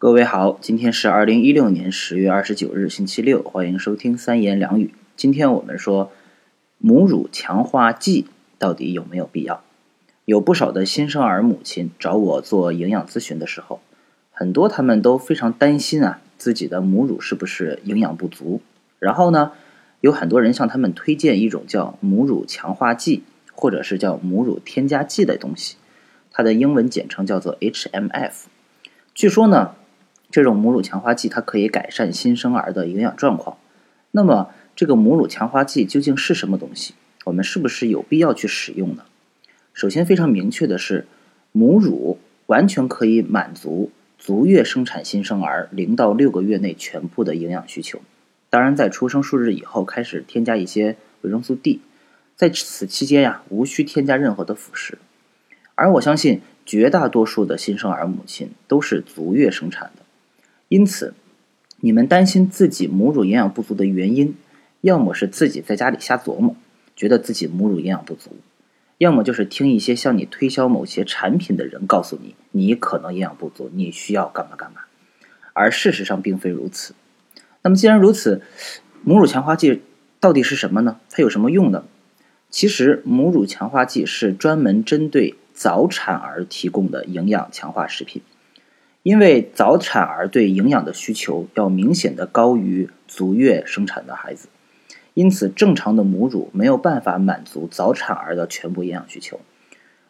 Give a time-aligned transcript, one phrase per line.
[0.00, 4.94] 各位好，今天是二零一六年十月二十九日，星期六，欢迎收听三言两语。
[5.16, 6.12] 今天我们说
[6.78, 8.26] 母乳强化剂
[8.60, 9.64] 到底有没有必要？
[10.24, 13.80] 有不少的新生儿母亲找我做营养咨询的时候，
[14.30, 18.60] 很多他们都非常担心啊，自己的母乳是不是营养不足？
[19.00, 19.50] 然后呢，
[20.00, 25.74] 有很多人向他们推荐一种叫母乳强化剂，或者是叫母乳添加剂的东西，
[26.30, 28.44] 它的英文简称叫做 HMF。
[29.12, 29.74] 据说呢。
[30.38, 33.58] 这种母乳强化剂它可以改善新生儿的营养状况。
[34.12, 36.94] 那么，这个母乳强化剂究竟是什么东西？
[37.24, 39.02] 我们是不是有必要去使用呢？
[39.72, 41.08] 首先，非常明确的是，
[41.50, 48.00] 母乳完全可以满足足月生产新生儿零到六个月内全部的营养需求。
[48.48, 51.80] 当然，在出生数日以后开始添加一些维生素 D，
[52.36, 54.98] 在此期间呀，无需添加任何的辅食。
[55.74, 59.97] 而我相信，绝大多数的新生儿母亲都是足月生产的。
[60.68, 61.14] 因此，
[61.80, 64.36] 你们担心自己母乳营养不足的原因，
[64.82, 66.54] 要么是自己在家里瞎琢磨，
[66.94, 68.30] 觉得自己母乳营养不足；
[68.98, 74.82] 要么就是听一些向你推销某些产品的人告诉你，你可能营养不足，你需要干嘛干嘛。
[75.54, 76.94] 而事实上并非如此。
[77.62, 78.42] 那么既然如此，
[79.02, 79.82] 母乳强化剂
[80.20, 81.00] 到底是什么呢？
[81.10, 81.84] 它有什么用呢？
[82.50, 88.22] 其实，母乳强化剂是专门针对早产儿提供的营养强化食品。
[89.02, 94.48] 因为早产儿对营养的需求要明显的高于足月生产的孩子，
[95.14, 99.40] 因此正常的母乳没有办法满足早产儿的全部营养需求。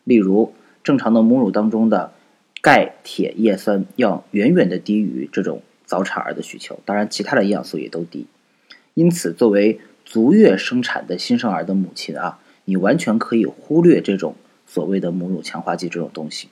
[0.05, 2.13] 例如，正常的母乳当中的
[2.61, 8.27] 钙、铁、叶酸要远远的低于这种早产儿的需求，当然其他的营养素也都低。
[8.95, 14.35] 因此，作为足月生产的新生儿的母亲啊，你完全可以忽略这种
[14.67, 16.49] 所谓的母乳强化剂这种东西。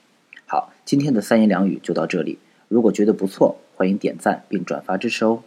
[0.49, 2.39] 好，今天的三言两语就到这里。
[2.69, 5.43] 如果觉得不错，欢迎点赞并转发支持哦。